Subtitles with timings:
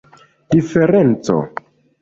[0.51, 1.37] diferenco